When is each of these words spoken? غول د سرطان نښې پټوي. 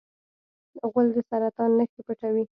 غول 0.91 1.07
د 1.15 1.17
سرطان 1.29 1.69
نښې 1.77 2.01
پټوي. 2.05 2.43